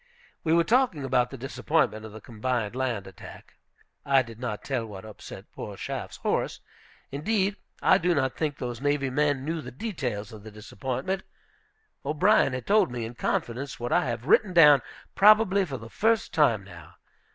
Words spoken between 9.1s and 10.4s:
men knew the details